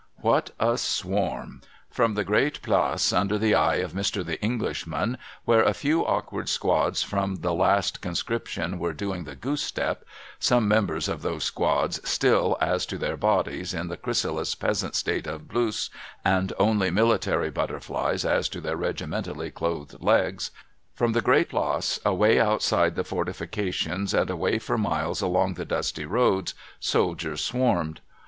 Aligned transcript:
What 0.21 0.49
a 0.59 0.79
swarm! 0.79 1.61
From 1.91 2.15
the 2.15 2.23
Great 2.23 2.63
Place 2.63 3.13
under 3.13 3.37
the 3.37 3.53
eye 3.53 3.75
of 3.75 3.91
Mr. 3.93 4.25
The 4.25 4.41
Englishman, 4.41 5.19
where 5.45 5.61
a 5.61 5.75
few 5.75 6.03
awkward 6.03 6.49
squads 6.49 7.03
from 7.03 7.35
the 7.41 7.53
last 7.53 8.01
con 8.01 8.15
scription 8.15 8.79
were 8.79 8.93
doing 8.93 9.25
the 9.25 9.35
goose 9.35 9.61
step— 9.61 10.03
some 10.39 10.67
members 10.67 11.07
of 11.07 11.21
those 11.21 11.43
squads 11.43 12.01
still 12.03 12.57
as 12.59 12.87
to 12.87 12.97
their 12.97 13.15
bodies, 13.15 13.75
in 13.75 13.89
the 13.89 13.95
chrysalis 13.95 14.55
peasant 14.55 14.95
state 14.95 15.27
of 15.27 15.47
Blouse, 15.47 15.91
and 16.25 16.51
only 16.57 16.89
military 16.89 17.51
butterflies 17.51 18.25
as 18.25 18.49
to 18.49 18.59
their 18.59 18.75
regimentally 18.77 19.51
clothcd 19.51 20.01
legs— 20.01 20.49
from 20.95 21.11
the 21.13 21.21
Great 21.21 21.49
Place, 21.49 21.99
away 22.03 22.39
outside 22.39 22.95
the 22.95 23.03
fortifications, 23.03 24.15
and 24.15 24.31
away 24.31 24.57
for 24.57 24.79
miles 24.79 25.21
along 25.21 25.53
the 25.53 25.63
dusty 25.65 26.05
roads, 26.07 26.55
soldiers 26.79 27.41
swarmed. 27.41 28.01